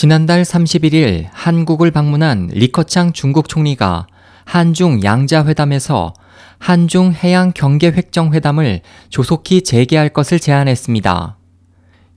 지난달 0.00 0.42
31일 0.42 1.26
한국을 1.32 1.90
방문한 1.90 2.50
리커창 2.52 3.12
중국 3.12 3.48
총리가 3.48 4.06
한중 4.44 5.02
양자회담에서 5.02 6.14
한중 6.60 7.14
해양 7.14 7.50
경계 7.52 7.88
획정 7.88 8.32
회담을 8.32 8.82
조속히 9.08 9.62
재개할 9.62 10.10
것을 10.10 10.38
제안했습니다. 10.38 11.36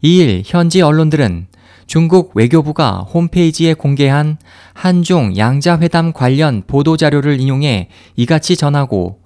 2일 0.04 0.44
현지 0.46 0.84
언론들은 0.84 1.48
중국 1.88 2.34
외교부가 2.36 3.00
홈페이지에 3.00 3.74
공개한 3.74 4.38
한중 4.76 5.36
양자회담 5.36 6.14
관련 6.14 6.62
보도자료를 6.68 7.40
인용해 7.40 7.90
이같이 8.16 8.58
전하고 8.58 9.22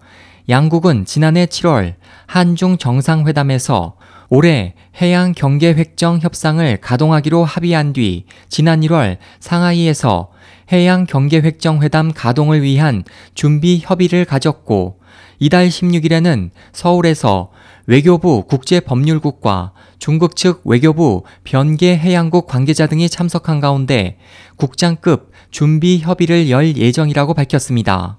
양국은 0.47 1.03
지난해 1.03 1.45
7월 1.45 1.95
한중 2.25 2.77
정상회담에서 2.77 3.97
올해 4.29 4.73
해양 5.01 5.33
경계 5.33 5.73
획정 5.73 6.19
협상을 6.19 6.77
가동하기로 6.81 7.43
합의한 7.43 7.93
뒤 7.93 8.25
지난 8.49 8.81
1월 8.81 9.17
상하이에서 9.39 10.31
해양 10.71 11.05
경계 11.05 11.39
획정 11.39 11.83
회담 11.83 12.11
가동을 12.11 12.63
위한 12.63 13.03
준비 13.35 13.79
협의를 13.81 14.25
가졌고 14.25 14.99
이달 15.37 15.67
16일에는 15.67 16.49
서울에서 16.71 17.51
외교부 17.87 18.43
국제법률국과 18.47 19.73
중국 19.99 20.35
측 20.35 20.61
외교부 20.65 21.23
변계 21.43 21.95
해양국 21.97 22.47
관계자 22.47 22.87
등이 22.87 23.09
참석한 23.09 23.59
가운데 23.59 24.17
국장급 24.55 25.31
준비 25.51 25.99
협의를 25.99 26.49
열 26.49 26.75
예정이라고 26.75 27.33
밝혔습니다. 27.33 28.17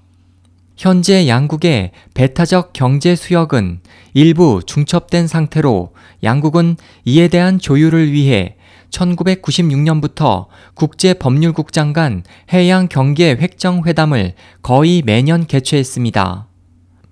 현재 0.77 1.27
양국의 1.27 1.91
배타적 2.13 2.71
경제 2.71 3.15
수역은 3.15 3.79
일부 4.13 4.61
중첩된 4.63 5.25
상태로 5.27 5.93
양국은 6.23 6.77
이에 7.03 7.27
대한 7.29 7.57
조율을 7.57 8.11
위해 8.11 8.57
1996년부터 8.91 10.45
국제 10.75 11.15
법률국장 11.15 11.93
간 11.93 12.23
해양 12.53 12.87
경계 12.87 13.31
획정 13.31 13.85
회담을 13.87 14.35
거의 14.61 15.01
매년 15.03 15.47
개최했습니다. 15.47 16.47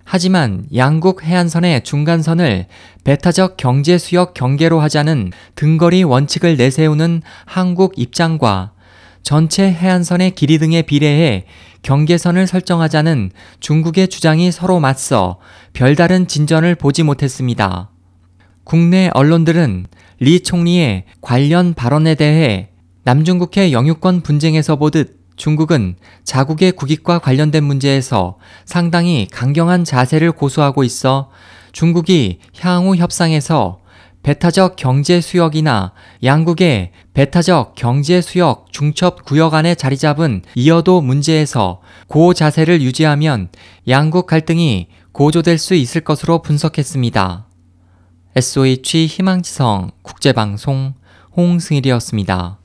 하지만 0.04 0.66
양국 0.76 1.24
해안선의 1.24 1.84
중간선을 1.84 2.68
배타적 3.04 3.58
경제 3.58 3.98
수역 3.98 4.36
경계로 4.36 4.80
하자는 4.80 5.32
등거리 5.56 6.04
원칙을 6.04 6.56
내세우는 6.58 7.24
한국 7.46 7.98
입장과 7.98 8.75
전체 9.26 9.72
해안선의 9.72 10.36
길이 10.36 10.60
등에 10.60 10.84
비례해 10.84 11.46
경계선을 11.82 12.46
설정하자는 12.46 13.32
중국의 13.60 14.08
주장이 14.08 14.52
서로 14.52 14.80
맞서 14.80 15.40
별다른 15.74 16.28
진전을 16.28 16.76
보지 16.76 17.02
못했습니다. 17.02 17.90
국내 18.64 19.10
언론들은 19.16 19.88
리 20.20 20.44
총리의 20.44 21.06
관련 21.22 21.74
발언에 21.74 22.14
대해 22.14 22.70
남중국해 23.04 23.72
영유권 23.72 24.22
분쟁에서 24.22 24.76
보듯 24.76 25.20
중국은 25.38 25.96
자국의 26.24 26.74
국익과 26.74 27.18
관련된 27.18 27.64
문제에서 27.64 28.38
상당히 28.64 29.28
강경한 29.32 29.86
자세를 29.86 30.34
고수하고 30.34 30.84
있어 30.84 31.32
중국이 31.72 32.42
향후 32.60 32.96
협상에서 32.96 33.80
배타적 34.26 34.76
경제 34.76 35.22
수역이나 35.22 35.92
양국의 36.24 36.94
배타적 37.14 37.76
경제 37.76 38.22
수역 38.22 38.72
중첩 38.72 39.24
구역 39.24 39.54
안에 39.54 39.76
자리 39.76 40.00
잡은 40.00 40.42
이어도 40.56 41.00
문제에서 41.00 41.80
고 42.08 42.34
자세를 42.34 42.82
유지하면 42.82 43.50
양국 43.88 44.26
갈등이 44.26 44.88
고조될 45.12 45.60
수 45.60 45.76
있을 45.76 46.02
것으로 46.02 46.42
분석했습니다. 46.42 47.46
SOH 48.36 49.06
희망지성 49.06 49.92
국제방송 50.02 50.96
홍승일이었습니다. 51.38 52.58